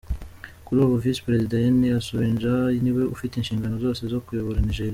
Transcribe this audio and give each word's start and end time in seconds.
Kuri 0.65 0.77
ubu 0.85 0.95
Visi 1.03 1.25
Perezida 1.27 1.55
Yemi 1.63 1.87
Osinbajo 1.99 2.55
niwe 2.83 3.03
ufite 3.15 3.33
inshingano 3.35 3.75
zose 3.85 4.01
zo 4.11 4.19
kuyobora 4.25 4.65
Nigeria. 4.65 4.89